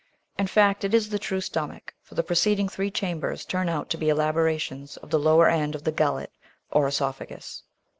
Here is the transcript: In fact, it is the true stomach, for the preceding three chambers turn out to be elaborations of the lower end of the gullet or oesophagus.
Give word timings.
In 0.39 0.47
fact, 0.47 0.83
it 0.83 0.95
is 0.95 1.09
the 1.11 1.19
true 1.19 1.41
stomach, 1.41 1.93
for 2.01 2.15
the 2.15 2.23
preceding 2.23 2.67
three 2.67 2.89
chambers 2.89 3.45
turn 3.45 3.69
out 3.69 3.87
to 3.91 3.97
be 3.99 4.09
elaborations 4.09 4.97
of 4.97 5.11
the 5.11 5.19
lower 5.19 5.47
end 5.47 5.75
of 5.75 5.83
the 5.83 5.91
gullet 5.91 6.31
or 6.71 6.87
oesophagus. 6.87 7.61